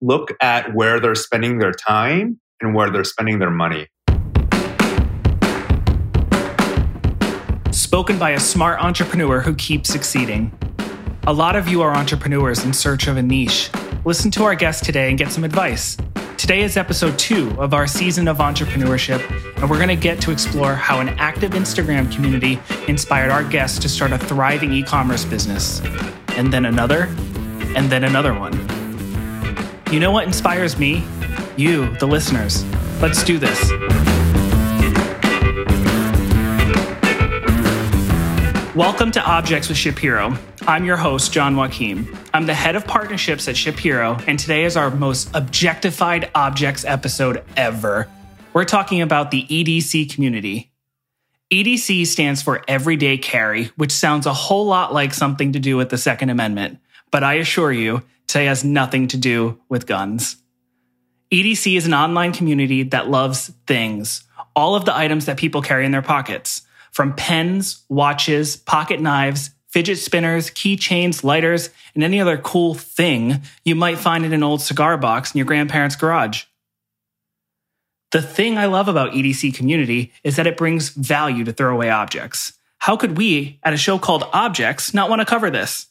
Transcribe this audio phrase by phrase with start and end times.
[0.00, 3.86] look at where they're spending their time and where they're spending their money.
[7.70, 10.52] Spoken by a smart entrepreneur who keeps succeeding.
[11.26, 13.70] A lot of you are entrepreneurs in search of a niche.
[14.04, 15.96] Listen to our guest today and get some advice.
[16.36, 19.20] Today is episode two of our season of entrepreneurship,
[19.56, 23.78] and we're going to get to explore how an active Instagram community inspired our guests
[23.80, 25.82] to start a thriving e commerce business.
[26.36, 27.08] And then another,
[27.74, 28.77] and then another one.
[29.90, 31.02] You know what inspires me?
[31.56, 32.62] You, the listeners.
[33.00, 33.58] Let's do this.
[38.74, 40.36] Welcome to Objects with Shapiro.
[40.66, 42.14] I'm your host, John Joachim.
[42.34, 47.42] I'm the head of partnerships at Shapiro, and today is our most objectified objects episode
[47.56, 48.10] ever.
[48.52, 50.70] We're talking about the EDC community.
[51.50, 55.88] EDC stands for Everyday Carry, which sounds a whole lot like something to do with
[55.88, 56.78] the Second Amendment,
[57.10, 60.36] but I assure you, today has nothing to do with guns.
[61.32, 64.22] EDC is an online community that loves things,
[64.54, 69.50] all of the items that people carry in their pockets from pens, watches, pocket knives,
[69.68, 74.62] fidget spinners, keychains, lighters, and any other cool thing you might find in an old
[74.62, 76.44] cigar box in your grandparents' garage.
[78.10, 82.54] The thing I love about EDC community is that it brings value to throwaway objects.
[82.78, 85.88] How could we, at a show called Objects, not want to cover this?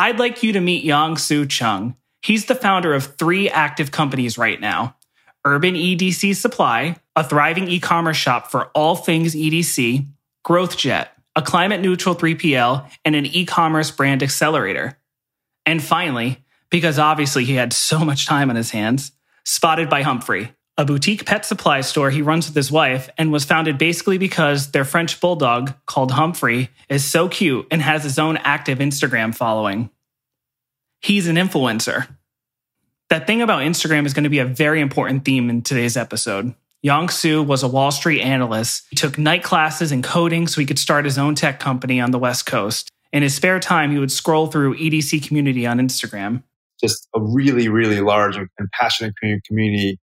[0.00, 1.94] I'd like you to meet Yang Su Chung.
[2.22, 4.96] He's the founder of three active companies right now
[5.44, 10.06] Urban EDC Supply, a thriving e commerce shop for all things EDC,
[10.46, 14.98] GrowthJet, a climate neutral 3PL, and an e commerce brand accelerator.
[15.66, 19.12] And finally, because obviously he had so much time on his hands,
[19.44, 23.44] Spotted by Humphrey, a boutique pet supply store he runs with his wife and was
[23.44, 28.38] founded basically because their French bulldog, called Humphrey, is so cute and has his own
[28.38, 29.90] active Instagram following.
[31.00, 32.08] He's an influencer
[33.10, 36.54] that thing about Instagram is going to be a very important theme in today's episode.
[36.82, 38.86] Yang Su was a Wall Street analyst.
[38.88, 42.12] He took night classes in coding so he could start his own tech company on
[42.12, 42.88] the West Coast.
[43.12, 46.44] In his spare time, he would scroll through EDC community on Instagram.
[46.80, 49.98] Just a really, really large and passionate community.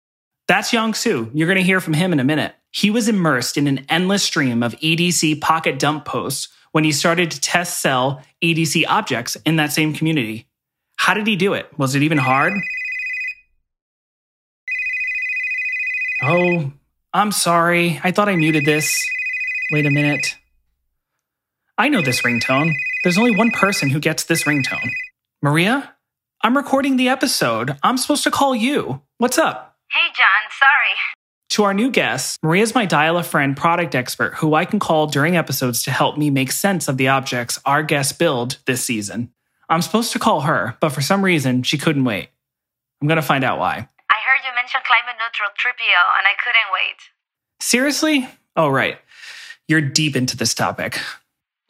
[0.49, 1.31] That's Yang Su.
[1.35, 2.55] You're going to hear from him in a minute.
[2.71, 7.31] He was immersed in an endless stream of EDC pocket dump posts when he started
[7.31, 10.47] to test sell EDC objects in that same community.
[10.97, 11.67] How did he do it?
[11.79, 12.53] Was it even hard?
[16.23, 16.73] Oh,
[17.13, 18.01] I'm sorry.
[18.05, 19.09] I thought I muted this.
[19.73, 20.37] Wait a minute.
[21.79, 22.73] I know this ringtone.
[23.03, 24.91] There's only one person who gets this ringtone.
[25.43, 25.95] Maria?
[26.43, 27.77] I'm recording the episode.
[27.83, 29.03] I'm supposed to call you.
[29.19, 29.76] What's up?
[29.91, 30.51] Hey, John.
[30.51, 30.95] Sorry.
[31.51, 35.07] To our new guest, Maria's my dial a friend product expert who I can call
[35.07, 39.33] during episodes to help me make sense of the objects our guests build this season.
[39.69, 42.29] I'm supposed to call her, but for some reason, she couldn't wait.
[43.01, 46.35] I'm going to find out why I heard you mentioned climate neutral 3PL and I
[46.37, 47.01] couldn't wait.
[47.61, 48.29] Seriously?
[48.55, 48.99] Oh, right.
[49.69, 51.01] You're deep into this topic.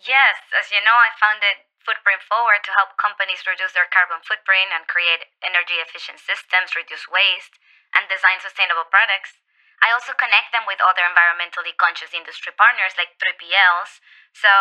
[0.02, 4.74] Yes, as you know, I founded Footprint Forward to help companies reduce their carbon footprint
[4.74, 7.58] and create energy efficient systems, reduce waste,
[7.96, 9.40] and design sustainable products.
[9.80, 14.00] I also connect them with other environmentally conscious industry partners like 3PLs.
[14.36, 14.52] So,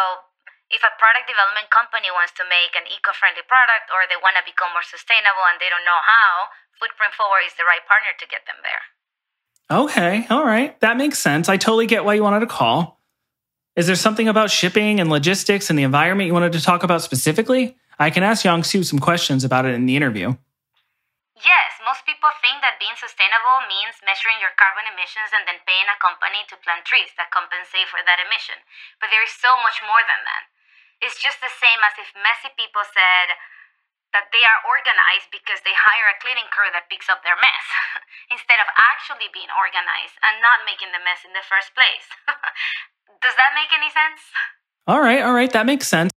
[0.72, 4.36] if a product development company wants to make an eco friendly product or they want
[4.42, 6.50] to become more sustainable and they don't know how,
[6.82, 8.84] Footprint Forward is the right partner to get them there.
[9.70, 10.78] Okay, all right.
[10.82, 11.50] That makes sense.
[11.50, 13.00] I totally get why you wanted to call.
[13.76, 17.02] Is there something about shipping and logistics and the environment you wanted to talk about
[17.02, 17.76] specifically?
[18.00, 20.36] I can ask Yang Su some questions about it in the interview.
[21.36, 25.84] Yes, most people think that being sustainable means measuring your carbon emissions and then paying
[25.92, 28.56] a company to plant trees that compensate for that emission.
[29.04, 30.48] But there is so much more than that.
[31.04, 33.36] It's just the same as if messy people said
[34.16, 37.68] that they are organized because they hire a cleaning crew that picks up their mess
[38.36, 42.08] instead of actually being organized and not making the mess in the first place.
[43.20, 44.24] Does that make any sense?
[44.88, 46.15] All right, all right, that makes sense.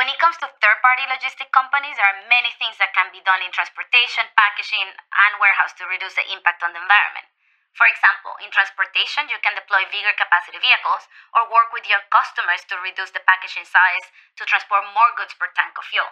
[0.00, 3.20] When it comes to third party logistic companies, there are many things that can be
[3.20, 7.28] done in transportation, packaging, and warehouse to reduce the impact on the environment.
[7.76, 11.04] For example, in transportation, you can deploy bigger capacity vehicles
[11.36, 14.08] or work with your customers to reduce the packaging size
[14.40, 16.08] to transport more goods per tank of fuel.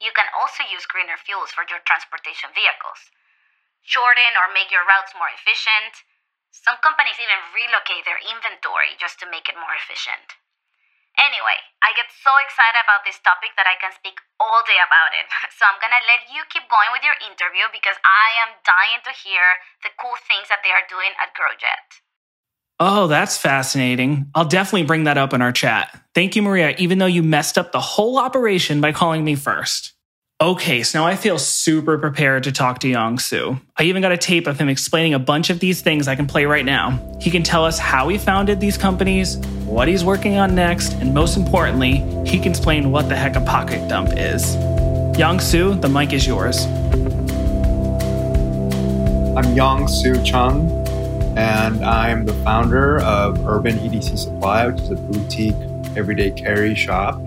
[0.00, 3.12] You can also use greener fuels for your transportation vehicles.
[3.84, 6.08] Shorten or make your routes more efficient.
[6.56, 10.40] Some companies even relocate their inventory just to make it more efficient.
[11.16, 15.16] Anyway, I get so excited about this topic that I can speak all day about
[15.16, 15.26] it.
[15.56, 19.12] So I'm gonna let you keep going with your interview because I am dying to
[19.16, 22.04] hear the cool things that they are doing at GrowthJet.
[22.78, 24.28] Oh, that's fascinating.
[24.34, 25.98] I'll definitely bring that up in our chat.
[26.14, 29.95] Thank you, Maria, even though you messed up the whole operation by calling me first.
[30.38, 33.58] Okay, so now I feel super prepared to talk to Yang Su.
[33.78, 36.26] I even got a tape of him explaining a bunch of these things I can
[36.26, 37.00] play right now.
[37.18, 41.14] He can tell us how he founded these companies, what he's working on next, and
[41.14, 44.56] most importantly, he can explain what the heck a pocket dump is.
[45.18, 46.66] Yang Su, the mic is yours.
[49.38, 50.68] I'm Yang Su Chung,
[51.38, 55.56] and I'm the founder of Urban EDC Supply, which is a boutique
[55.96, 57.18] everyday carry shop.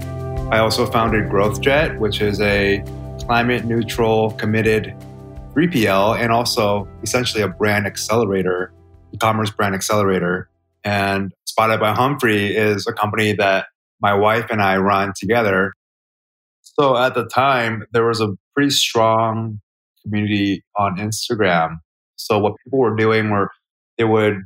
[0.52, 2.84] I also founded GrowthJet, which is a
[3.30, 4.92] climate neutral, committed
[5.54, 8.74] 3PL, and also essentially a brand accelerator,
[9.14, 10.50] e commerce brand accelerator.
[10.84, 13.68] And Spotted by Humphrey is a company that
[14.02, 15.74] my wife and I run together.
[16.64, 19.60] So at the time, there was a pretty strong
[20.02, 21.82] community on Instagram.
[22.16, 23.52] So what people were doing were
[24.00, 24.40] they would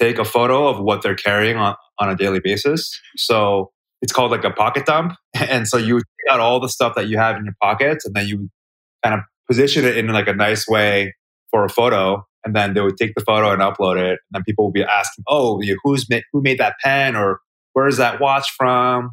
[0.00, 3.00] take a photo of what they're carrying on, on a daily basis.
[3.16, 3.70] So
[4.04, 5.14] it's called like a pocket dump.
[5.34, 8.14] And so you take out all the stuff that you have in your pockets and
[8.14, 8.50] then you
[9.02, 11.14] kind of position it in like a nice way
[11.50, 12.24] for a photo.
[12.44, 14.10] And then they would take the photo and upload it.
[14.10, 17.40] And then people would be asking, oh, who's made, who made that pen or
[17.72, 19.12] where is that watch from?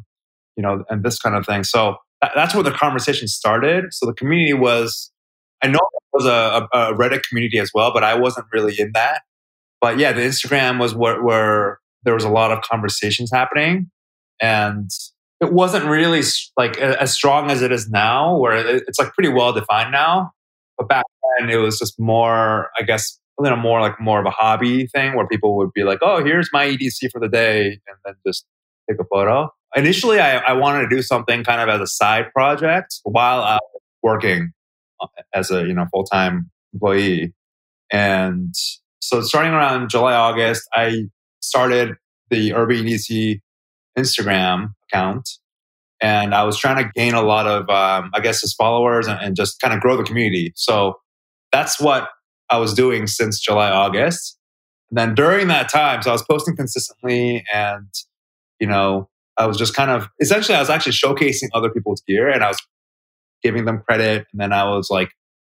[0.56, 1.64] You know, and this kind of thing.
[1.64, 3.86] So that, that's where the conversation started.
[3.92, 5.10] So the community was,
[5.62, 8.92] I know it was a, a, Reddit community as well, but I wasn't really in
[8.92, 9.22] that.
[9.80, 13.90] But yeah, the Instagram was where, where there was a lot of conversations happening
[14.42, 14.90] and
[15.40, 16.22] it wasn't really
[16.58, 20.32] like as strong as it is now where it's like pretty well defined now.
[20.76, 21.04] But back
[21.38, 24.86] then it was just more i guess a little more like more of a hobby
[24.86, 28.14] thing where people would be like oh here's my edc for the day and then
[28.26, 28.46] just
[28.88, 29.48] take a photo.
[29.76, 33.54] Initially i, I wanted to do something kind of as a side project while i
[33.54, 34.52] was working
[35.00, 37.34] uh, as a you know full-time employee.
[37.92, 38.54] And
[39.00, 41.04] so starting around july august i
[41.40, 41.96] started
[42.30, 43.40] the urban edc
[43.98, 45.28] Instagram account.
[46.00, 49.20] And I was trying to gain a lot of, um, I guess, his followers and,
[49.20, 50.52] and just kind of grow the community.
[50.56, 50.98] So
[51.52, 52.08] that's what
[52.50, 54.36] I was doing since July, August.
[54.90, 57.88] And then during that time, so I was posting consistently and,
[58.58, 59.08] you know,
[59.38, 62.48] I was just kind of essentially I was actually showcasing other people's gear and I
[62.48, 62.60] was
[63.42, 64.26] giving them credit.
[64.32, 65.10] And then I was like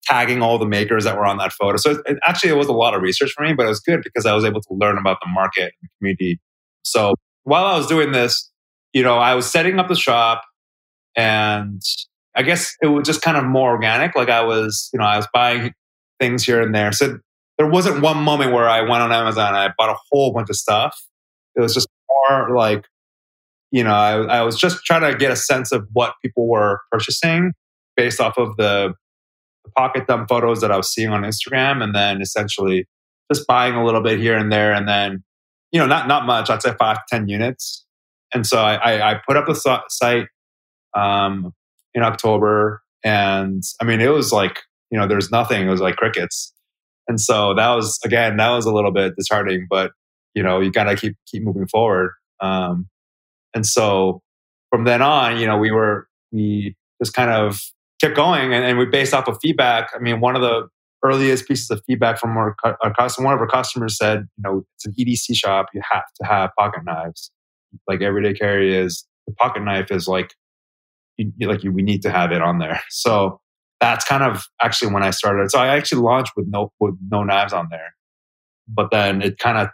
[0.05, 1.77] tagging all the makers that were on that photo.
[1.77, 4.03] So it, actually it was a lot of research for me, but it was good
[4.03, 6.41] because I was able to learn about the market and the community.
[6.83, 8.51] So while I was doing this,
[8.93, 10.43] you know, I was setting up the shop
[11.17, 11.83] and
[12.35, 14.15] I guess it was just kind of more organic.
[14.15, 15.73] Like I was, you know, I was buying
[16.21, 16.93] things here and there.
[16.93, 17.19] So
[17.59, 20.51] there wasn't one moment where I went on Amazon and I bought a whole bunch
[20.51, 20.99] of stuff.
[21.55, 22.87] It was just more like,
[23.71, 26.81] you know, I, I was just trying to get a sense of what people were
[26.91, 27.53] purchasing
[27.97, 28.95] based off of the,
[29.65, 31.83] the pocket dump photos that I was seeing on Instagram.
[31.83, 32.87] And then essentially
[33.33, 34.73] just buying a little bit here and there.
[34.73, 35.23] And then
[35.73, 36.51] you know, not not much.
[36.51, 37.85] I'd say five to ten units.
[38.35, 40.27] And so I, I, put up the site
[40.95, 41.53] um,
[41.93, 44.61] in October, and I mean, it was like
[44.93, 45.67] you know, there's nothing.
[45.67, 46.53] It was like crickets.
[47.09, 49.91] And so that was again, that was a little bit disheartening, but
[50.35, 52.13] you know, you gotta keep keep moving forward.
[52.41, 52.89] Um,
[53.55, 54.23] and so
[54.71, 57.59] from then on, you know, we were we just kind of
[58.01, 59.91] kept going, and, and we based off of feedback.
[59.95, 60.69] I mean, one of the
[61.05, 63.27] earliest pieces of feedback from our, our customer.
[63.27, 65.67] One of our customers said, you know, it's an EDC shop.
[65.75, 67.31] You have to have pocket knives.
[67.89, 70.35] Like everyday carry is the pocket knife is like,
[71.17, 72.81] you, like you, we need to have it on there.
[72.91, 73.41] So
[73.81, 75.51] that's kind of actually when I started.
[75.51, 77.95] So I actually launched with no with no knives on there,
[78.69, 79.71] but then it kind of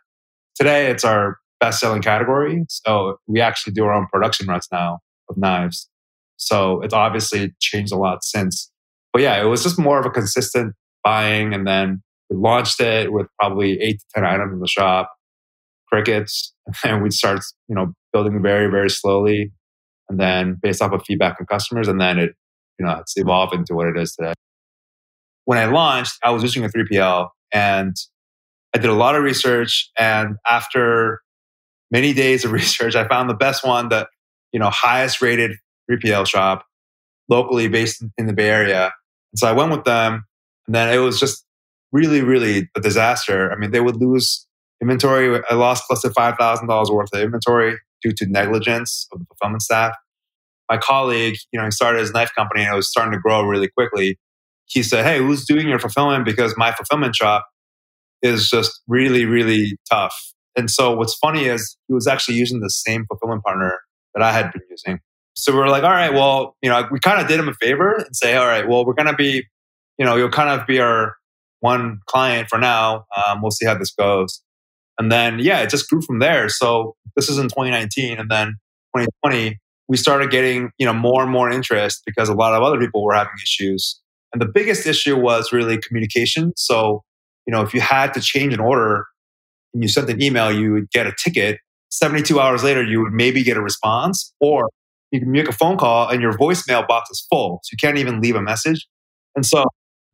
[0.57, 2.65] today it's our best selling category.
[2.71, 5.91] So we actually do our own production runs now of knives.
[6.37, 8.71] So it's obviously changed a lot since.
[9.13, 10.75] But yeah, it was just more of a consistent
[11.05, 11.55] buying.
[11.55, 15.11] And then we launched it with probably eight to 10 items in the shop,
[15.93, 16.55] crickets.
[16.85, 19.53] And we'd start, you know, building very, very slowly.
[20.11, 21.89] And then based off of feedback from customers.
[21.89, 22.33] And then it,
[22.79, 24.35] you know, it's evolved into what it is today.
[25.47, 27.97] When I launched, I was using a 3PL and
[28.75, 29.91] I did a lot of research.
[29.99, 31.23] And after
[31.91, 34.09] many days of research, I found the best one that,
[34.53, 35.53] you know, highest rated
[35.91, 36.67] 3PL shop
[37.29, 38.93] locally based in the Bay Area.
[39.33, 40.25] And so I went with them
[40.69, 41.45] and then it was just
[41.93, 43.51] really, really a disaster.
[43.51, 44.47] I mean, they would lose
[44.83, 45.43] inventory.
[45.51, 49.95] I lost close to $5,000 worth of inventory due to negligence of the fulfillment staff.
[50.71, 53.43] My colleague, you know, he started his knife company and it was starting to grow
[53.43, 54.19] really quickly.
[54.67, 56.27] He said, Hey, who's doing your fulfillment?
[56.27, 57.47] Because my fulfillment shop
[58.21, 60.15] is just really, really tough.
[60.55, 63.81] And so what's funny is he was actually using the same fulfillment partner
[64.15, 65.01] that I had been using.
[65.33, 67.55] So we are like, all right, well, you know, we kind of did him a
[67.55, 69.47] favor and say, all right, well, we're going to be
[69.99, 71.17] you know, you'll kind of be our
[71.61, 73.05] one client for now.
[73.17, 74.43] Um, we'll see how this goes.
[74.99, 76.49] And then, yeah, it just grew from there.
[76.49, 78.19] So this is in 2019.
[78.19, 78.49] And then
[78.97, 82.79] 2020, we started getting you know more and more interest because a lot of other
[82.79, 84.01] people were having issues.
[84.33, 86.53] And the biggest issue was really communication.
[86.57, 87.03] So,
[87.47, 89.07] you know, if you had to change an order
[89.73, 91.59] and you sent an email, you would get a ticket.
[91.91, 94.69] 72 hours later, you would maybe get a response, or
[95.11, 97.61] you can make a phone call and your voicemail box is full.
[97.65, 98.87] So you can't even leave a message.
[99.35, 99.65] And so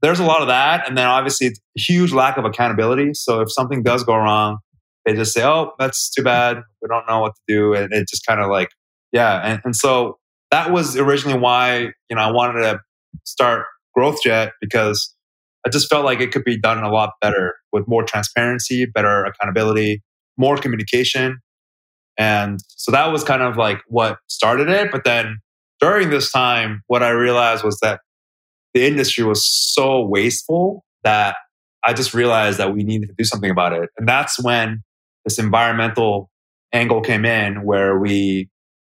[0.05, 0.87] there's a lot of that.
[0.87, 3.13] And then obviously, it's huge lack of accountability.
[3.15, 4.59] So if something does go wrong,
[5.07, 6.59] they just say, oh, that's too bad.
[6.83, 7.75] We don't know what to do.
[7.75, 8.69] And it just kind of like,
[9.13, 9.41] yeah.
[9.43, 10.19] And, and so
[10.51, 12.81] that was originally why, you know, I wanted to
[13.25, 15.15] start GrowthJet because
[15.67, 19.25] I just felt like it could be done a lot better with more transparency, better
[19.25, 20.03] accountability,
[20.37, 21.39] more communication.
[22.19, 24.93] And so that was kind of like what started it.
[24.93, 25.39] But then
[25.81, 28.01] during this time, what I realized was that
[28.75, 31.37] the industry was so wasteful that
[31.85, 33.91] I just realized that we needed to do something about it.
[33.97, 34.83] And that's when
[35.25, 36.31] this environmental
[36.73, 38.49] angle came in where we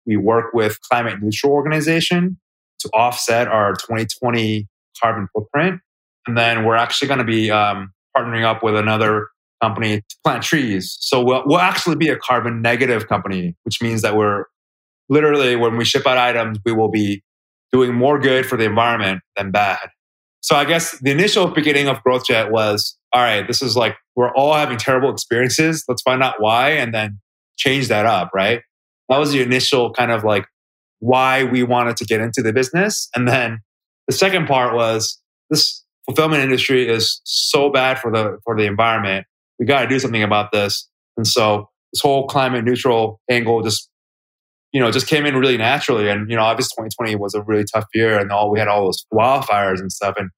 [0.06, 2.38] we work with climate neutral organization
[2.80, 4.66] to offset our 2020
[5.00, 5.80] carbon footprint.
[6.26, 9.28] And then we're actually going to be um, partnering up with another
[9.62, 10.96] company to plant trees.
[11.00, 14.44] So we'll, we'll actually be a carbon negative company, which means that we're
[15.08, 17.22] literally, when we ship out items, we will be
[17.72, 19.90] doing more good for the environment than bad.
[20.42, 24.34] So I guess the initial beginning of GrowthJet was, all right, this is like, we're
[24.34, 25.84] all having terrible experiences.
[25.86, 27.20] Let's find out why and then
[27.56, 28.62] change that up, right?
[29.08, 30.46] That was the initial kind of like
[31.00, 33.08] why we wanted to get into the business.
[33.14, 33.60] And then
[34.06, 39.26] the second part was this fulfillment industry is so bad for the for the environment.
[39.58, 40.88] We got to do something about this.
[41.16, 43.89] And so this whole climate neutral angle just
[44.72, 46.08] you know just came in really naturally.
[46.08, 48.84] And you know, obviously 2020 was a really tough year, and all we had all
[48.84, 50.30] those wildfires and stuff, and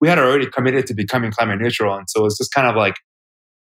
[0.00, 1.94] we had already committed to becoming climate neutral.
[1.94, 2.94] And so it's just kind of like,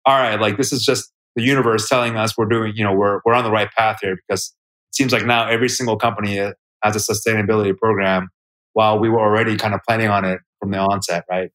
[0.07, 3.21] all right, like this is just the universe telling us we're doing, you know, we're
[3.25, 4.55] we're on the right path here because
[4.91, 8.29] it seems like now every single company has a sustainability program
[8.73, 11.51] while we were already kind of planning on it from the onset, right?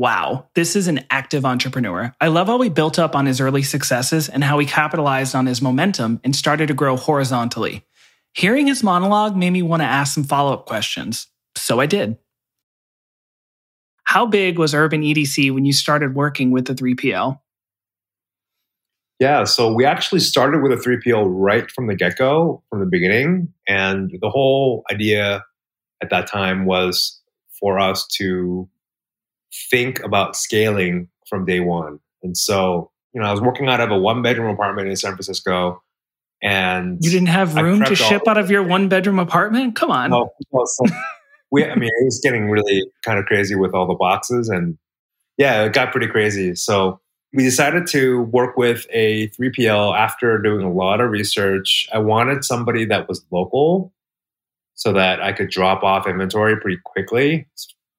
[0.00, 2.14] Wow, this is an active entrepreneur.
[2.22, 5.44] I love how he built up on his early successes and how he capitalized on
[5.44, 7.84] his momentum and started to grow horizontally.
[8.32, 11.26] Hearing his monologue made me want to ask some follow up questions.
[11.54, 12.16] So I did.
[14.04, 17.38] How big was Urban EDC when you started working with the 3PL?
[19.18, 22.86] Yeah, so we actually started with a 3PL right from the get go, from the
[22.86, 23.52] beginning.
[23.68, 25.44] And the whole idea
[26.02, 27.20] at that time was
[27.60, 28.66] for us to
[29.70, 32.00] think about scaling from day one.
[32.22, 35.12] And so, you know, I was working out of a one bedroom apartment in San
[35.12, 35.82] Francisco
[36.42, 39.76] and you didn't have room to ship out of your one bedroom apartment?
[39.76, 40.10] Come on.
[40.10, 40.84] Well, well, so
[41.50, 44.78] we, I mean, it was getting really kind of crazy with all the boxes and
[45.36, 46.54] yeah, it got pretty crazy.
[46.54, 47.00] So
[47.32, 51.88] we decided to work with a 3PL after doing a lot of research.
[51.92, 53.92] I wanted somebody that was local
[54.74, 57.46] so that I could drop off inventory pretty quickly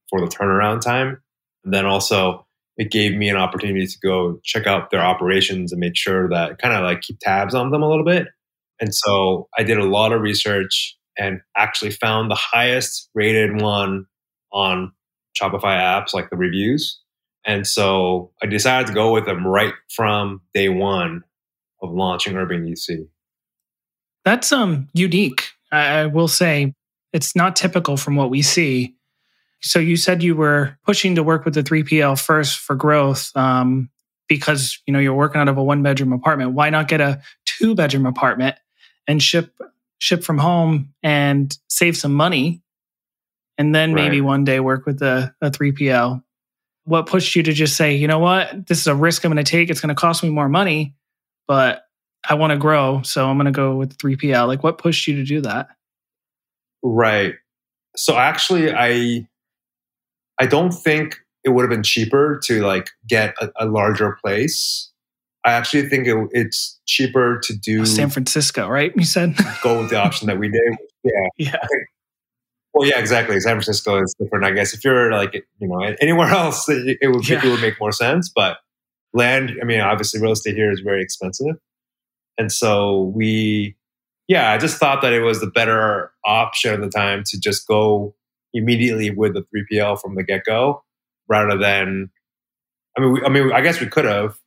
[0.10, 1.21] for the turnaround time.
[1.64, 2.46] And then also
[2.78, 6.60] it gave me an opportunity to go check out their operations and make sure that
[6.60, 8.28] kind of like keep tabs on them a little bit.
[8.80, 14.06] And so I did a lot of research and actually found the highest rated one
[14.52, 14.92] on
[15.40, 17.00] Shopify apps, like the reviews.
[17.46, 21.24] And so I decided to go with them right from day one
[21.82, 23.08] of launching Urban EDC.
[24.24, 25.50] That's um unique.
[25.72, 26.74] I will say
[27.14, 28.96] it's not typical from what we see.
[29.62, 33.90] So you said you were pushing to work with the 3PL first for growth um,
[34.28, 36.54] because you know you're working out of a one bedroom apartment.
[36.54, 38.56] Why not get a two bedroom apartment
[39.08, 39.54] and ship
[40.00, 42.62] ship from home and save some money,
[43.58, 44.04] and then right.
[44.04, 46.24] maybe one day work with a, a 3PL?
[46.86, 49.44] What pushed you to just say, you know what, this is a risk I'm going
[49.44, 49.70] to take.
[49.70, 50.96] It's going to cost me more money,
[51.48, 51.84] but
[52.28, 54.48] I want to grow, so I'm going to go with 3PL.
[54.48, 55.68] Like, what pushed you to do that?
[56.82, 57.36] Right.
[57.96, 59.28] So actually, I
[60.42, 64.92] I don't think it would have been cheaper to like get a, a larger place.
[65.46, 68.92] I actually think it, it's cheaper to do San Francisco, right?
[68.96, 70.62] You said go with the option that we did.
[71.04, 71.68] Yeah, yeah.
[72.76, 73.40] Well, yeah, exactly.
[73.40, 74.72] San Francisco is different, I guess.
[74.72, 77.44] If you're like you know anywhere else, it, it would yeah.
[77.44, 78.32] it would make more sense.
[78.36, 78.58] But
[79.16, 81.56] land, I mean, obviously, real estate here is very expensive,
[82.38, 83.76] and so we
[84.28, 87.68] yeah, I just thought that it was the better option at the time to just
[87.68, 88.14] go
[88.54, 90.84] immediately with the 3PL from the get go
[91.28, 92.10] rather than,
[92.98, 94.38] I mean, we, I mean, I guess we could have,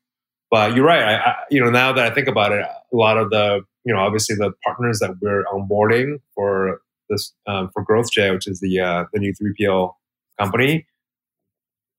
[0.51, 1.03] but you're right.
[1.03, 3.95] I, I, you know, now that I think about it, a lot of the, you
[3.95, 8.81] know, obviously the partners that we're onboarding for this, um, for GrowthJet, which is the,
[8.81, 9.93] uh, the new 3PL
[10.39, 10.87] company,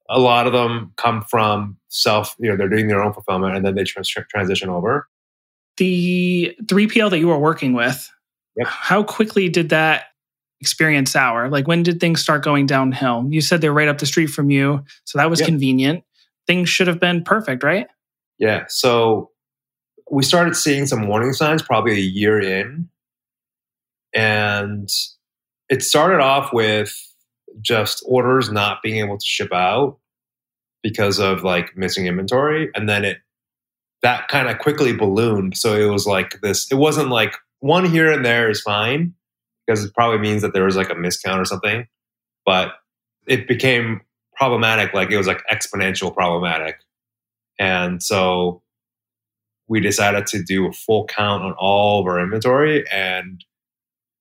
[0.09, 3.65] a lot of them come from self, you know, they're doing their own fulfillment and
[3.65, 5.07] then they trans- transition over
[5.77, 8.09] the 3PL that you were working with,
[8.57, 8.67] Yep.
[8.67, 10.05] How quickly did that
[10.65, 11.49] experience hour?
[11.49, 13.25] Like when did things start going downhill?
[13.29, 15.47] You said they're right up the street from you, so that was Yep.
[15.47, 16.03] convenient.
[16.47, 17.87] Things should have been perfect, right?
[18.39, 18.65] Yeah.
[18.67, 19.29] So
[20.11, 22.89] we started seeing some warning signs probably a year in.
[24.13, 24.89] And
[25.69, 26.93] it started off with
[27.61, 29.97] just orders not being able to ship out
[30.83, 32.69] because of like missing inventory.
[32.75, 33.17] And then it,
[34.03, 35.57] that kind of quickly ballooned.
[35.57, 39.13] So it was like this, it wasn't like one here and there is fine
[39.65, 41.87] because it probably means that there was like a miscount or something.
[42.45, 42.73] But
[43.27, 44.01] it became
[44.35, 46.75] problematic, like it was like exponential problematic.
[47.59, 48.61] And so
[49.67, 52.85] we decided to do a full count on all of our inventory.
[52.91, 53.43] And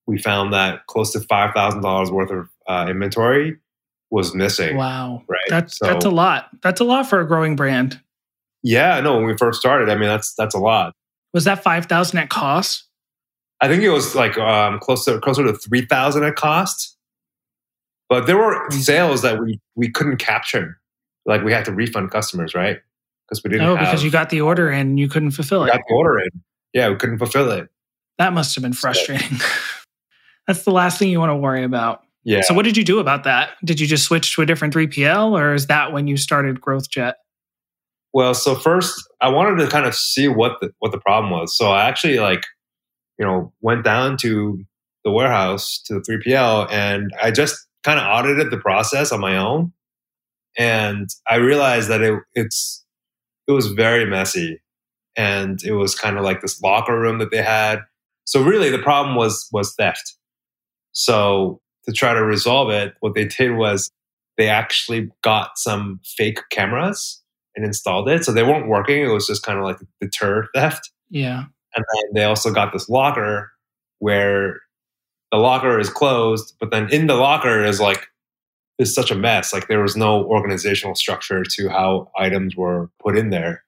[0.07, 3.57] we found that close to $5,000 worth of uh, inventory
[4.09, 4.77] was missing.
[4.77, 5.23] Wow.
[5.27, 5.39] Right.
[5.49, 6.49] That's So- that's a lot.
[6.63, 7.99] That's a lot for a growing brand.
[8.63, 10.93] Yeah, no, when we first started, I mean, that's, that's a lot.
[11.33, 12.84] Was that 5000 at cost?
[13.61, 16.97] I think it was like um, close to, closer to 3000 at cost.
[18.09, 20.79] But there were sales that we, we couldn't capture.
[21.25, 22.77] Like we had to refund customers, right?
[23.27, 25.69] Because we didn't Oh, have, because you got the order and you couldn't fulfill we
[25.69, 25.71] it.
[25.73, 26.29] got the order in.
[26.73, 27.67] Yeah, we couldn't fulfill it.
[28.19, 29.39] That must have been frustrating.
[30.47, 32.01] That's the last thing you want to worry about.
[32.23, 32.41] Yeah.
[32.41, 33.51] So, what did you do about that?
[33.63, 37.13] Did you just switch to a different 3PL, or is that when you started GrowthJet?
[38.13, 41.55] Well, so first I wanted to kind of see what the what the problem was.
[41.57, 42.43] So I actually like,
[43.17, 44.63] you know, went down to
[45.03, 49.37] the warehouse to the 3PL and I just kind of audited the process on my
[49.37, 49.71] own.
[50.57, 52.83] And I realized that it it's
[53.47, 54.61] it was very messy.
[55.17, 57.79] And it was kind of like this locker room that they had.
[58.25, 60.15] So really the problem was was theft.
[60.91, 63.91] So to try to resolve it, what they did was
[64.37, 67.21] they actually got some fake cameras
[67.55, 68.25] and installed it.
[68.25, 69.03] So they weren't working.
[69.03, 70.91] It was just kind of like deter theft.
[71.09, 71.45] Yeah.
[71.75, 73.51] And then they also got this locker
[73.99, 74.61] where
[75.31, 78.07] the locker is closed, but then in the locker is like
[78.77, 79.53] is such a mess.
[79.53, 83.63] Like there was no organizational structure to how items were put in there.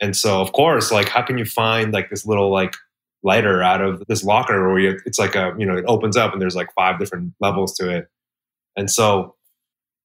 [0.00, 2.74] And so of course, like how can you find like this little like
[3.22, 6.32] lighter out of this locker where you, it's like a you know it opens up
[6.32, 8.08] and there's like five different levels to it.
[8.76, 9.34] And so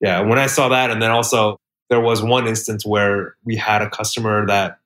[0.01, 1.57] yeah, when I saw that, and then also
[1.89, 4.78] there was one instance where we had a customer that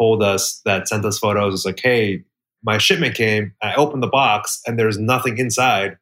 [0.00, 1.54] told us that sent us photos.
[1.54, 2.24] It's like, hey,
[2.62, 3.52] my shipment came.
[3.62, 5.98] I opened the box and there's nothing inside.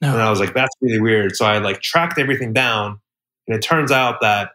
[0.00, 0.12] No.
[0.12, 1.36] And I was like, that's really weird.
[1.36, 3.00] So I like tracked everything down.
[3.46, 4.50] And it turns out that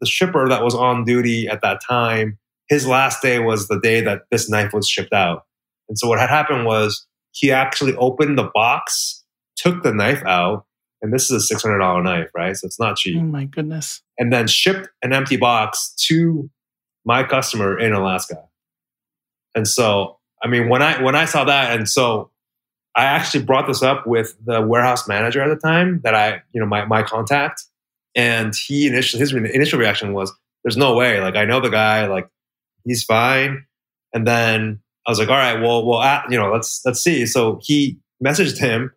[0.00, 4.00] the shipper that was on duty at that time, his last day was the day
[4.02, 5.44] that this knife was shipped out.
[5.88, 9.22] And so what had happened was he actually opened the box,
[9.56, 10.64] took the knife out,
[11.02, 12.56] and this is a $600 knife, right?
[12.56, 14.02] So it's not cheap oh my goodness.
[14.18, 16.48] and then shipped an empty box to
[17.04, 18.42] my customer in Alaska.
[19.54, 22.30] And so, I mean, when I when I saw that, and so
[22.96, 26.60] I actually brought this up with the warehouse manager at the time that I, you
[26.60, 27.64] know, my my contact,
[28.14, 30.32] and he initially his initial reaction was,
[30.64, 31.20] "There's no way.
[31.20, 32.06] Like, I know the guy.
[32.06, 32.28] Like,
[32.84, 33.66] he's fine."
[34.12, 37.26] And then I was like, "All right, well, well, uh, you know, let's let's see."
[37.26, 38.92] So he messaged him,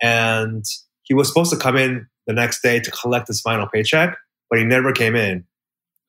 [0.00, 0.64] and
[1.02, 4.16] he was supposed to come in the next day to collect his final paycheck,
[4.50, 5.44] but he never came in.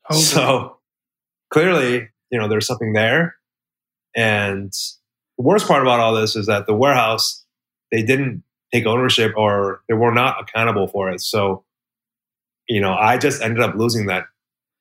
[0.09, 0.77] Oh, So
[1.53, 3.35] clearly, you know, there's something there.
[4.15, 4.71] And
[5.37, 7.45] the worst part about all this is that the warehouse,
[7.91, 11.21] they didn't take ownership or they were not accountable for it.
[11.21, 11.63] So,
[12.67, 14.25] you know, I just ended up losing that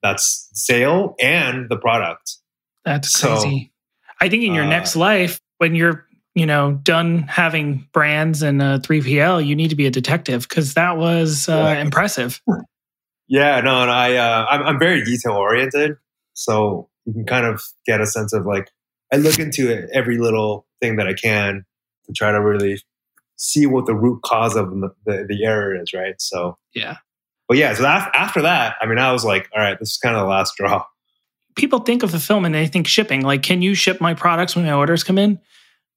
[0.02, 2.38] that sale and the product.
[2.85, 3.72] that's so, crazy.
[4.20, 8.62] I think in your uh, next life, when you're you know done having brands and
[8.62, 11.78] a 3PL, you need to be a detective because that was uh, Right.
[11.78, 12.40] impressive.
[13.28, 15.96] Yeah, no, and I uh, I'm, I'm very detail oriented,
[16.34, 18.70] so you can kind of get a sense of like
[19.12, 21.64] I look into it, every little thing that I can
[22.06, 22.80] to try to really
[23.36, 26.14] see what the root cause of the, the, the error is, right?
[26.18, 26.96] So, Yeah.
[27.48, 29.98] but yeah, so af- after that, I mean, I was like, all right, this is
[29.98, 30.84] kind of the last straw.
[31.56, 33.20] people think of fulfillment and they think shipping.
[33.22, 35.38] Like, can you ship my products when my orders come in?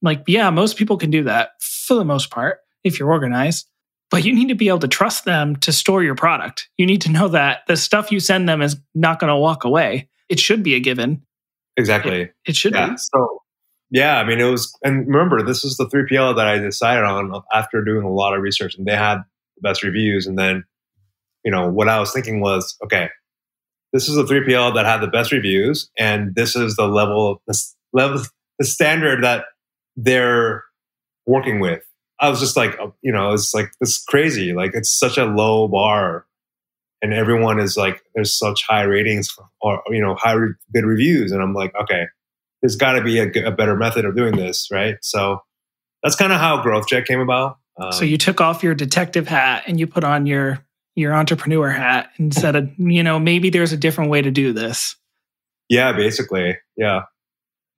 [0.01, 3.67] Like, yeah, most people can do that for the most part if you're organized.
[4.11, 6.67] But you need to be able to trust them to store your product.
[6.77, 9.63] You need to know that the stuff you send them is not going to walk
[9.63, 10.09] away.
[10.29, 11.21] It should be a given.
[11.77, 12.29] Exactly.
[12.45, 12.91] It should yeah.
[12.91, 12.97] be.
[12.97, 13.41] So,
[13.91, 17.31] yeah, I mean, it was, and remember, this is the 3PL that I decided on
[17.53, 19.17] after doing a lot of research, and they had
[19.55, 20.25] the best reviews.
[20.25, 20.63] And then,
[21.43, 23.09] you know, what I was thinking was, okay,
[23.93, 27.53] this is the 3PL that had the best reviews, and this is the level, the
[27.53, 28.21] s- level,
[28.59, 29.45] the standard that
[29.95, 30.63] they're
[31.25, 31.83] working with.
[32.19, 34.53] I was just like, uh, you know, it's like this crazy.
[34.53, 36.25] Like it's such a low bar,
[37.01, 41.31] and everyone is like, there's such high ratings or you know, high re- good reviews,
[41.31, 42.05] and I'm like, okay,
[42.61, 44.97] there's got to be a better method of doing this, right?
[45.01, 45.39] So
[46.01, 47.57] that's kind of how Growth GrowthJet came about.
[47.81, 51.69] Um, so you took off your detective hat and you put on your your entrepreneur
[51.69, 54.95] hat and said, you know, maybe there's a different way to do this.
[55.67, 56.57] Yeah, basically.
[56.77, 57.01] Yeah.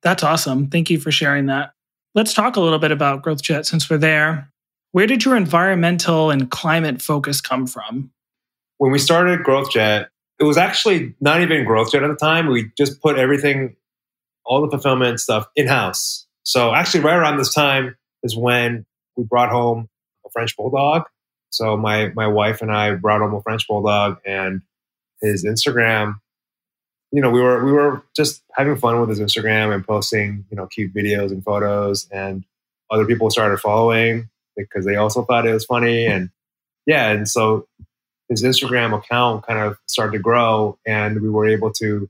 [0.02, 0.68] That's awesome.
[0.68, 1.72] Thank you for sharing that.
[2.14, 4.52] Let's talk a little bit about Growth GrowthJet since we're there.
[4.92, 8.12] Where did your environmental and climate focus come from?
[8.78, 10.06] When we started GrowthJet,
[10.40, 12.46] it was actually not even GrowthJet at the time.
[12.46, 13.76] We just put everything,
[14.44, 16.26] all the fulfillment stuff in house.
[16.44, 18.86] So actually, right around this time is when
[19.16, 19.88] we brought home
[20.24, 21.04] a French bulldog.
[21.50, 24.62] So my my wife and I brought home a French bulldog, and
[25.20, 26.20] his Instagram.
[27.10, 30.56] You know, we were we were just having fun with his Instagram and posting you
[30.56, 32.44] know cute videos and photos, and
[32.90, 36.30] other people started following because they also thought it was funny, and
[36.86, 37.66] yeah, and so
[38.28, 42.08] his Instagram account kind of started to grow, and we were able to,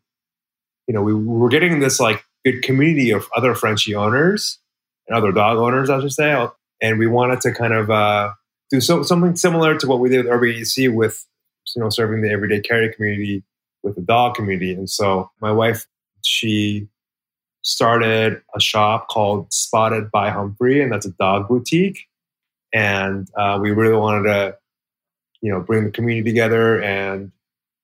[0.86, 4.58] you know, we, we were getting this like good community of other Frenchie owners
[5.06, 6.48] and other dog owners, I should say,
[6.80, 8.32] and we wanted to kind of uh,
[8.70, 11.26] do so, something similar to what we did with Urban with,
[11.74, 13.44] you know, serving the everyday carry community
[13.82, 14.72] with the dog community.
[14.72, 15.86] And so my wife,
[16.24, 16.88] she
[17.62, 22.06] started a shop called Spotted by Humphrey, and that's a dog boutique.
[22.72, 24.56] And uh, we really wanted to,
[25.40, 26.82] you know, bring the community together.
[26.82, 27.32] And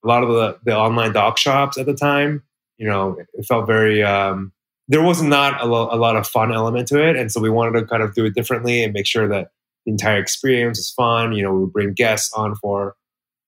[0.04, 2.42] a lot of the, the online dog shops at the time,
[2.78, 4.52] you know, it felt very um,
[4.88, 7.50] there was not a, lo- a lot of fun element to it, and so we
[7.50, 9.50] wanted to kind of do it differently and make sure that
[9.86, 11.32] the entire experience is fun.
[11.32, 12.96] You know, we would bring guests on for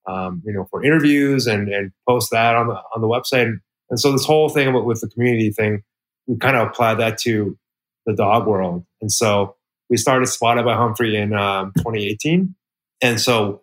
[0.06, 3.58] um, you know for interviews and and post that on the on the website.
[3.90, 5.82] And so this whole thing about, with the community thing,
[6.26, 7.56] we kind of applied that to
[8.04, 8.84] the dog world.
[9.00, 9.56] And so
[9.88, 12.54] we started Spotted by Humphrey in um, 2018.
[13.00, 13.62] And so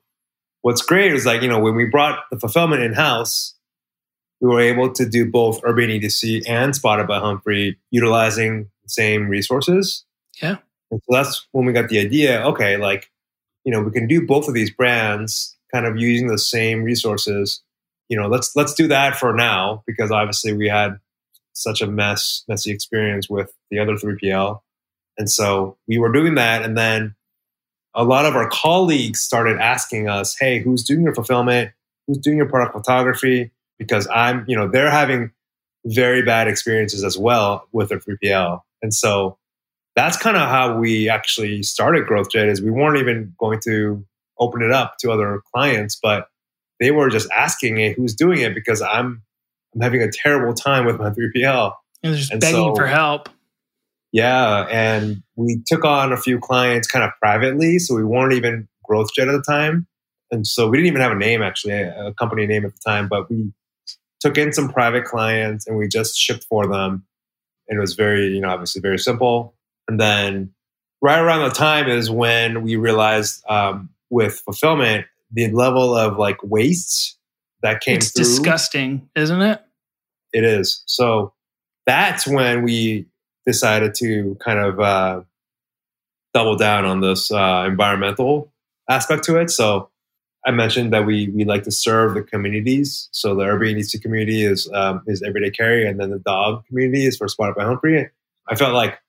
[0.64, 3.56] what's great is like you know when we brought the fulfillment in house
[4.44, 9.30] we were able to do both Urban EDC and Spotted by Humphrey utilizing the same
[9.30, 10.04] resources.
[10.42, 10.58] Yeah.
[10.92, 13.10] And so that's when we got the idea okay, like,
[13.64, 17.64] you know, we can do both of these brands kind of using the same resources.
[18.10, 21.00] You know, let's let's do that for now because obviously we had
[21.54, 24.60] such a mess messy experience with the other 3PL.
[25.18, 27.16] And so we were doing that and then
[27.96, 31.72] a lot of our colleagues started asking us, "Hey, who's doing your fulfillment?
[32.08, 35.32] Who's doing your product photography?" because I'm, you know, they're having
[35.86, 38.62] very bad experiences as well with their 3PL.
[38.82, 39.38] And so
[39.96, 44.06] that's kind of how we actually started GrowthJet is we weren't even going to
[44.40, 46.28] open it up to other clients, but
[46.80, 48.54] they were just asking, hey, who's doing it?
[48.54, 49.24] Because I'm
[49.76, 51.74] I'm having a terrible time with my 3PL.
[52.04, 53.28] And they're just and begging so, for help.
[54.14, 54.68] Yeah.
[54.70, 57.80] And we took on a few clients kind of privately.
[57.80, 59.88] So we weren't even Growth GrowthJet at the time.
[60.32, 63.08] And so we didn't even have a name actually, a company name at the time,
[63.08, 63.52] but we
[64.20, 67.06] took in some private clients and we just shipped for them.
[67.68, 69.56] And it was very, you know, obviously very simple.
[69.88, 70.54] And then
[71.02, 76.38] right around the time is when we realized um, with fulfillment, the level of like
[76.44, 77.18] waste
[77.64, 78.24] that came it's through.
[78.26, 79.62] disgusting, isn't it?
[80.34, 80.84] It is.
[80.86, 81.34] So
[81.86, 83.08] that's when we
[83.46, 85.22] decided to kind of uh,
[86.34, 88.52] double down on this uh, environmental
[88.90, 89.50] aspect to it.
[89.50, 89.90] So
[90.46, 93.08] I mentioned that we we like to serve the communities.
[93.12, 97.18] So the EDC community is um, is everyday carry, and then the dog community is
[97.18, 98.10] for Spotted by Humphrey.
[98.50, 99.00] I felt like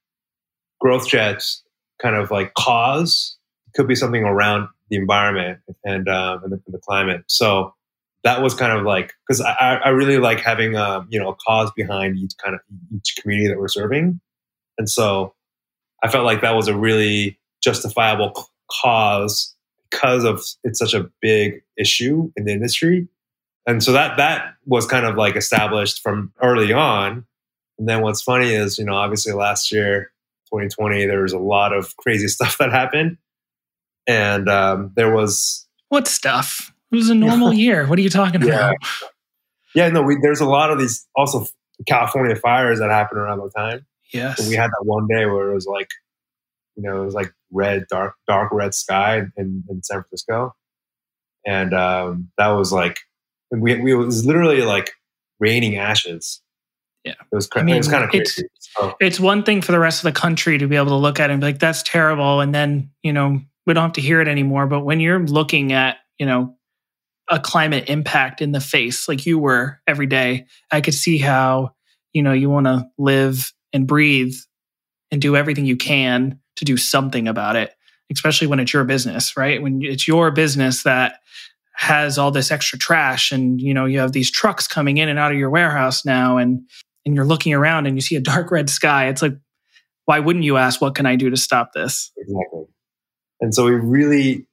[0.80, 1.64] Growth Jet's
[2.00, 3.36] kind of like cause
[3.74, 7.24] could be something around the environment and um, and, the, and, the, climate.
[7.26, 7.74] So
[8.22, 11.34] that was kind of like because I, I really like having um, you know a
[11.34, 12.60] cause behind each kind of
[12.94, 14.20] each community that we're serving,
[14.78, 15.34] and so
[16.02, 19.54] I felt like that was a really justifiable cause
[19.90, 23.08] because of it's such a big issue in the industry.
[23.66, 27.24] And so that that was kind of like established from early on.
[27.78, 30.12] And then what's funny is, you know, obviously last year,
[30.52, 33.16] 2020, there was a lot of crazy stuff that happened.
[34.06, 36.72] And um, there was what stuff?
[36.92, 37.86] It was a normal year.
[37.86, 38.48] What are you talking yeah.
[38.48, 38.76] about?
[39.74, 41.46] Yeah, no, we, there's a lot of these also
[41.88, 43.86] California fires that happened around the time.
[44.12, 44.38] Yes.
[44.38, 45.88] So we had that one day where it was like
[46.76, 50.54] you know, it was like red, dark, dark red sky in, in San Francisco,
[51.46, 52.98] and um, that was like,
[53.50, 54.92] we, we it was literally like
[55.38, 56.42] raining ashes.
[57.04, 57.48] Yeah, it was.
[57.54, 58.96] I mean, it was kind of it's, so.
[59.00, 61.30] it's one thing for the rest of the country to be able to look at
[61.30, 64.20] it and be like, "That's terrible," and then you know we don't have to hear
[64.20, 64.66] it anymore.
[64.66, 66.56] But when you're looking at you know
[67.30, 71.74] a climate impact in the face like you were every day, I could see how
[72.14, 74.34] you know you want to live and breathe
[75.10, 77.74] and do everything you can to do something about it,
[78.10, 79.60] especially when it's your business, right?
[79.60, 81.20] When it's your business that
[81.76, 85.18] has all this extra trash and you know you have these trucks coming in and
[85.18, 86.60] out of your warehouse now and
[87.04, 89.34] and you're looking around and you see a dark red sky it's like
[90.06, 92.12] why wouldn't you ask, what can I do to stop this?
[92.16, 92.64] Exactly.
[93.40, 94.46] And so we really,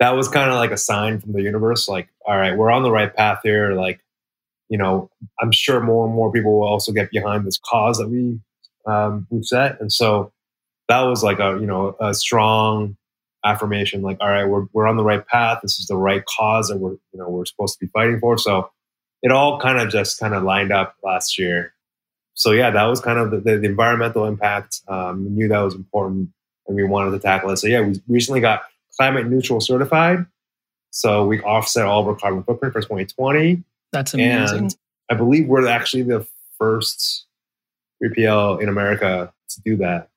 [0.00, 2.82] that was kind of like a sign from the universe, like, all right, we're on
[2.82, 3.72] the right path here.
[3.72, 4.00] Like,
[4.68, 5.10] you know,
[5.40, 8.40] I'm sure more and more people will also get behind this cause that we
[8.86, 9.80] um, we've set.
[9.80, 10.32] And so
[10.88, 12.96] that was like a you know a strong
[13.44, 15.60] affirmation, like, all right, we're we're on the right path.
[15.62, 18.38] This is the right cause that we're you know we're supposed to be fighting for.
[18.38, 18.70] So
[19.22, 21.74] it all kind of just kind of lined up last year.
[22.34, 24.80] So yeah, that was kind of the, the, the environmental impact.
[24.88, 26.30] Um, we knew that was important,
[26.66, 27.56] and we wanted to tackle it.
[27.58, 28.62] So yeah, we recently got
[28.96, 30.26] climate neutral certified.
[30.90, 33.64] So we offset all of our carbon footprint for 2020.
[33.92, 34.58] That's amazing.
[34.58, 34.76] And
[35.10, 36.26] I believe we're actually the
[36.58, 37.26] first
[38.02, 40.08] 3PL in America to do that.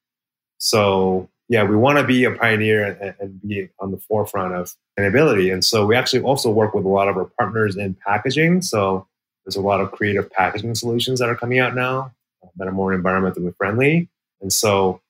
[0.57, 4.73] So yeah, we want to be a pioneer and, and, be on the forefront of
[4.99, 5.53] sustainability.
[5.53, 8.61] And so we actually also work with a lot of our partners in packaging.
[8.61, 9.07] So
[9.45, 12.11] there's a lot of creative packaging solutions that are coming out now
[12.57, 14.09] that are more environmentally friendly.
[14.41, 15.01] And so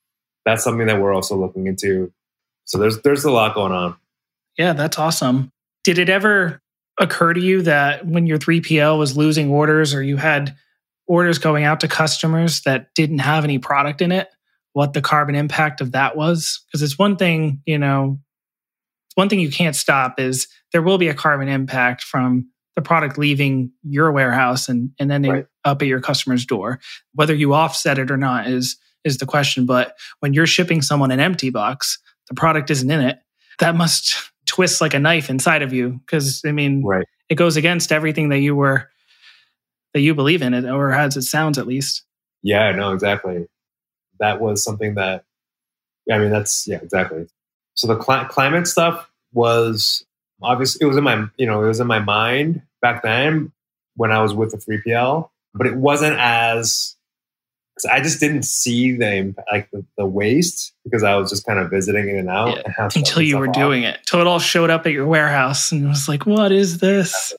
[0.45, 2.11] that's something that we're also looking into.
[2.65, 3.95] So there's there's a lot going on.
[4.57, 5.51] Yeah, that's awesome.
[5.83, 6.61] Did it ever
[6.99, 10.55] occur to you that when your 3PL was losing orders or you had
[11.07, 14.29] orders going out to customers that didn't have any product in it,
[14.73, 16.63] what the carbon impact of that was?
[16.67, 18.19] Because it's one thing, you know,
[19.15, 23.17] one thing you can't stop is there will be a carbon impact from the product
[23.17, 25.45] leaving your warehouse and, and ending right.
[25.65, 26.79] up at your customer's door.
[27.15, 29.65] Whether you offset it or not is is the question.
[29.65, 31.97] But when you're shipping someone an empty box,
[32.29, 33.19] the product isn't in it.
[33.59, 35.99] That must twist like a knife inside of you.
[36.05, 37.07] Because I mean, right.
[37.29, 38.89] it goes against everything that you were
[39.97, 42.03] that you believe in it, or as it sounds at least.
[42.43, 43.47] Yeah, no, exactly.
[44.19, 45.23] That was something that,
[46.11, 47.27] I mean, that's yeah, exactly.
[47.73, 50.05] So the cl- climate stuff was
[50.39, 53.51] obviously it was in my you know it was in my mind back then
[53.95, 56.95] when I was with the 3PL, but it wasn't as
[57.91, 61.71] I just didn't see the like the, the, waste because I was just kind of
[61.71, 62.89] visiting in and out yeah.
[62.95, 63.55] until you were off.
[63.55, 63.97] doing it.
[63.99, 67.33] Until it all showed up at your warehouse and it was like, what is this?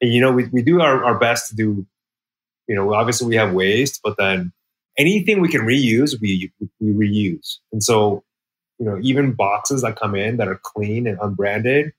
[0.00, 1.86] And, you know, we, we do our, our best to do,
[2.68, 4.52] you know, obviously we have waste, but then
[4.96, 7.56] anything we can reuse, we, we reuse.
[7.72, 8.24] And so,
[8.78, 11.92] you know, even boxes that come in that are clean and unbranded,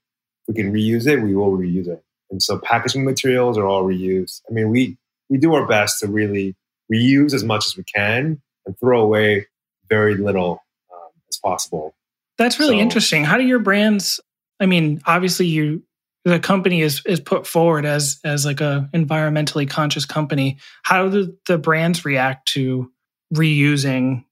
[0.47, 2.03] we can reuse it, we will reuse it.
[2.31, 4.41] And so packaging materials are all reused.
[4.49, 4.97] I mean, we,
[5.29, 6.55] we do our best to really
[6.91, 9.47] reuse as much as we can and throw away
[9.89, 11.95] very little um, as possible.
[12.37, 13.25] That's really so, interesting.
[13.25, 14.19] How do your brands?
[14.59, 15.83] I mean, obviously, you
[16.25, 20.57] the company is is put forward as as like a environmentally conscious company.
[20.83, 22.91] How do the brands react to
[23.33, 24.25] reusing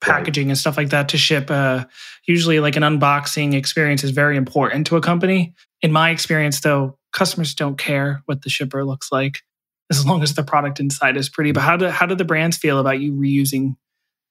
[0.00, 0.50] packaging right.
[0.50, 1.50] and stuff like that to ship?
[1.50, 1.84] Uh,
[2.26, 5.54] usually, like an unboxing experience is very important to a company.
[5.80, 9.40] In my experience, though, customers don't care what the shipper looks like
[9.90, 11.52] as long as the product inside is pretty.
[11.52, 13.76] But how do how do the brands feel about you reusing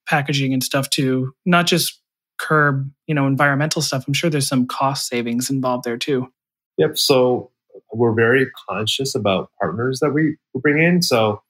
[0.07, 1.99] packaging and stuff to not just
[2.39, 4.05] curb you know environmental stuff?
[4.07, 6.31] I'm sure there's some cost savings involved there too.
[6.77, 6.97] Yep.
[6.97, 7.51] So
[7.91, 11.01] we're very conscious about partners that we bring in.
[11.01, 11.41] So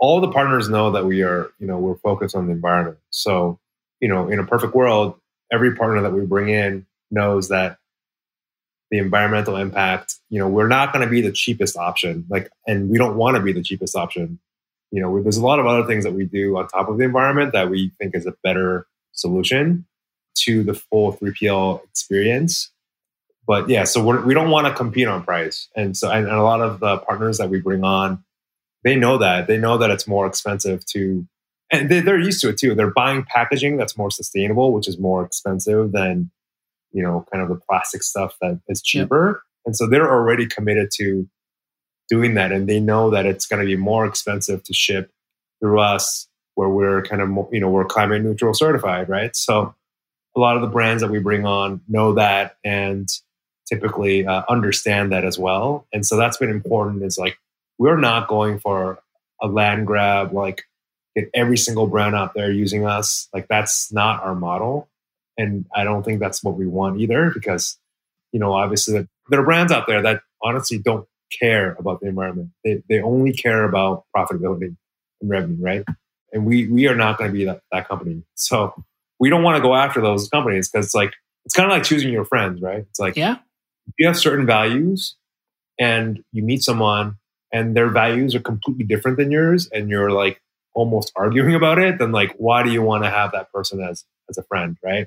[0.00, 2.98] all the partners know that we are you know we're focused on the environment.
[3.10, 3.58] So
[4.00, 5.18] you know in a perfect world,
[5.52, 7.78] every partner that we bring in knows that
[8.90, 12.88] the environmental impact you know we're not going to be the cheapest option like and
[12.90, 14.38] we don't want to be the cheapest option
[14.90, 17.04] you know there's a lot of other things that we do on top of the
[17.04, 19.86] environment that we think is a better solution
[20.36, 22.70] to the full 3pl experience
[23.46, 26.26] but yeah so we're, we do not want to compete on price and so and,
[26.26, 28.22] and a lot of the partners that we bring on
[28.82, 31.26] they know that they know that it's more expensive to
[31.72, 34.98] and they, they're used to it too they're buying packaging that's more sustainable which is
[34.98, 36.30] more expensive than
[36.94, 39.42] you know, kind of the plastic stuff that is cheaper.
[39.66, 41.28] And so they're already committed to
[42.08, 42.52] doing that.
[42.52, 45.10] And they know that it's going to be more expensive to ship
[45.60, 49.34] through us where we're kind of, you know, we're climate neutral certified, right?
[49.34, 49.74] So
[50.36, 53.08] a lot of the brands that we bring on know that and
[53.66, 55.86] typically uh, understand that as well.
[55.92, 57.38] And so that's been important is like,
[57.78, 58.98] we're not going for
[59.40, 60.62] a land grab, like
[61.16, 63.28] get every single brand out there using us.
[63.32, 64.88] Like that's not our model.
[65.36, 67.78] And I don't think that's what we want either because,
[68.32, 71.06] you know, obviously there are brands out there that honestly don't
[71.40, 72.50] care about the environment.
[72.64, 74.76] They, they only care about profitability
[75.20, 75.84] and revenue, right?
[76.32, 78.22] And we, we are not going to be that, that company.
[78.34, 78.74] So
[79.18, 81.12] we don't want to go after those companies because it's like,
[81.44, 82.84] it's kind of like choosing your friends, right?
[82.88, 83.36] It's like, yeah,
[83.98, 85.16] you have certain values
[85.78, 87.16] and you meet someone
[87.52, 90.40] and their values are completely different than yours and you're like
[90.74, 94.04] almost arguing about it, then like, why do you want to have that person as,
[94.28, 95.06] as a friend, right?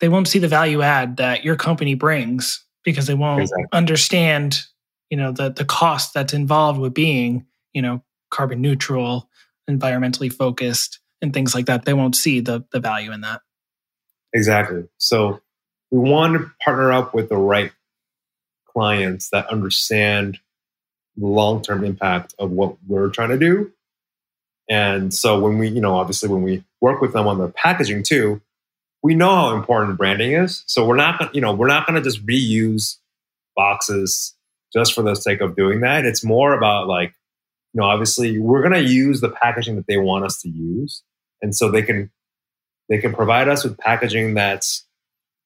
[0.00, 3.66] they won't see the value add that your company brings because they won't exactly.
[3.72, 4.62] understand
[5.10, 9.28] you know the the cost that's involved with being you know carbon neutral
[9.68, 13.42] environmentally focused and things like that, they won't see the the value in that.
[14.32, 14.84] Exactly.
[14.98, 15.40] So
[15.90, 17.72] we want to partner up with the right
[18.72, 20.38] clients that understand
[21.16, 23.72] the long term impact of what we're trying to do.
[24.68, 28.04] And so when we, you know, obviously when we work with them on the packaging
[28.04, 28.40] too,
[29.02, 30.62] we know how important branding is.
[30.66, 32.98] So we're not, gonna, you know, we're not going to just reuse
[33.56, 34.34] boxes
[34.72, 36.04] just for the sake of doing that.
[36.04, 37.14] It's more about like,
[37.72, 41.02] you know, obviously we're going to use the packaging that they want us to use,
[41.40, 42.10] and so they can
[42.88, 44.84] they can provide us with packaging that's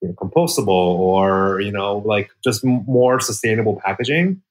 [0.05, 4.43] you know, compostable or you know like just more sustainable packaging,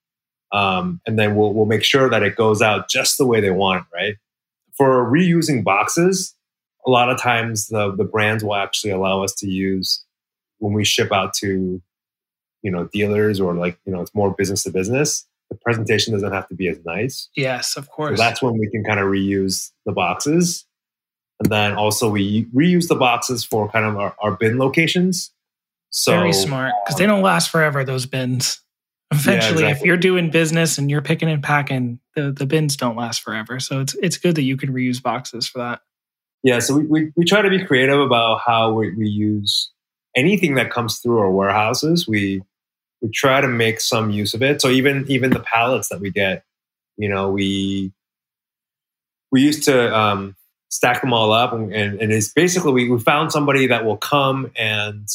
[0.51, 3.51] um, and then we'll we'll make sure that it goes out just the way they
[3.51, 4.15] want it, right?
[4.75, 6.35] For reusing boxes,
[6.87, 10.03] a lot of times the the brands will actually allow us to use
[10.57, 11.79] when we ship out to
[12.63, 16.31] you know dealers or like you know it's more business to business the presentation doesn't
[16.31, 17.29] have to be as nice.
[17.35, 18.17] Yes of course.
[18.17, 20.65] so that's when we can kind of reuse the boxes.
[21.39, 25.32] And then also we reuse the boxes for kind of our, our bin locations
[25.93, 28.61] so very smart because they don't last forever those bins
[29.11, 29.71] eventually yeah, exactly.
[29.71, 33.59] if you're doing business and you're picking and packing the, the bins don't last forever
[33.59, 35.81] so it's it's good that you can reuse boxes for that
[36.43, 39.71] yeah so we, we, we try to be creative about how we, we use
[40.15, 42.41] anything that comes through our warehouses we
[43.03, 44.61] we try to make some use of it.
[44.61, 46.43] So even even the pallets that we get,
[46.97, 47.91] you know, we
[49.29, 50.35] we used to um,
[50.69, 53.97] stack them all up, and, and, and it's basically we, we found somebody that will
[53.97, 55.07] come and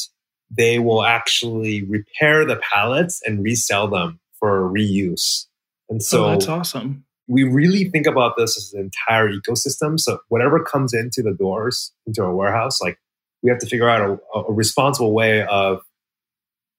[0.50, 5.46] they will actually repair the pallets and resell them for reuse.
[5.88, 7.04] And so oh, that's awesome.
[7.26, 10.00] We really think about this as an entire ecosystem.
[10.00, 12.98] So whatever comes into the doors into our warehouse, like
[13.42, 15.80] we have to figure out a, a responsible way of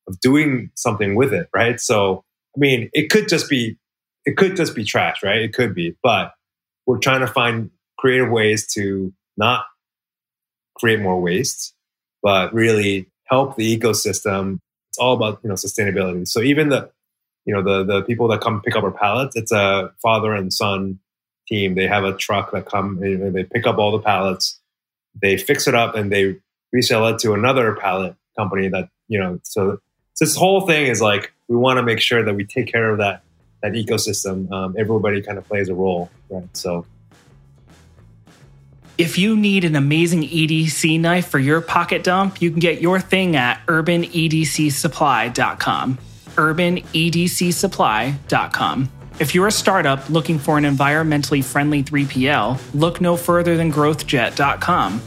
[0.07, 1.79] of doing something with it, right?
[1.79, 2.23] So,
[2.55, 3.77] I mean, it could just be
[4.25, 5.41] it could just be trash, right?
[5.41, 6.33] It could be, but
[6.85, 9.65] we're trying to find creative ways to not
[10.77, 11.73] create more waste,
[12.21, 14.59] but really help the ecosystem.
[14.89, 16.27] It's all about you know sustainability.
[16.27, 16.89] So even the
[17.45, 20.53] you know the the people that come pick up our pallets, it's a father and
[20.53, 20.99] son
[21.47, 21.75] team.
[21.75, 24.59] They have a truck that come and they pick up all the pallets,
[25.19, 26.37] they fix it up, and they
[26.71, 29.79] resell it to another pallet company that you know so
[30.13, 32.91] so this whole thing is like we want to make sure that we take care
[32.91, 33.23] of that
[33.61, 34.51] that ecosystem.
[34.51, 36.55] Um, everybody kind of plays a role, right?
[36.55, 36.85] So.
[38.99, 42.99] If you need an amazing EDC knife for your pocket dump, you can get your
[42.99, 45.97] thing at urbanedcsupply.com.
[46.35, 48.89] urbanedcsupply.com.
[49.19, 55.01] If you're a startup looking for an environmentally friendly 3PL, look no further than growthjet.com.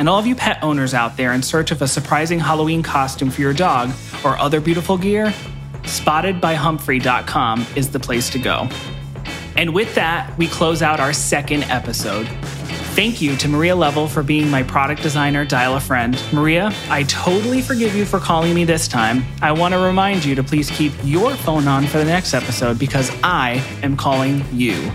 [0.00, 3.30] And all of you pet owners out there in search of a surprising Halloween costume
[3.30, 3.92] for your dog
[4.24, 5.32] or other beautiful gear,
[5.82, 8.68] spottedbyhumphrey.com is the place to go.
[9.56, 12.28] And with that, we close out our second episode.
[12.94, 16.16] Thank you to Maria Level for being my product designer, dial a friend.
[16.32, 19.24] Maria, I totally forgive you for calling me this time.
[19.42, 22.78] I want to remind you to please keep your phone on for the next episode
[22.78, 24.92] because I am calling you.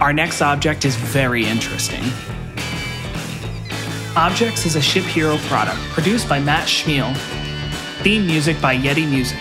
[0.00, 2.02] Our next object is very interesting.
[4.16, 7.16] Objects is a ShipHero product produced by Matt Schmiel.
[8.02, 9.38] Theme music by Yeti Music.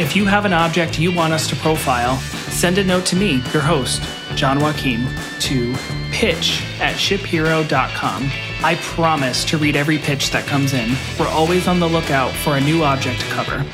[0.00, 2.16] If you have an object you want us to profile,
[2.48, 4.02] send a note to me, your host,
[4.36, 5.06] John Joachim,
[5.40, 5.74] to
[6.12, 8.30] pitch at shiphero.com.
[8.62, 10.94] I promise to read every pitch that comes in.
[11.18, 13.64] We're always on the lookout for a new object to cover.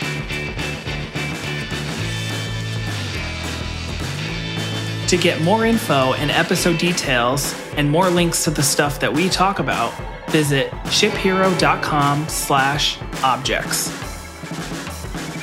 [5.09, 9.29] To get more info and episode details and more links to the stuff that we
[9.29, 9.93] talk about,
[10.31, 13.91] visit shiphero.com slash objects.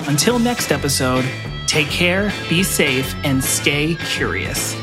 [0.07, 1.23] Until next episode,
[1.67, 4.75] take care, be safe, and stay curious.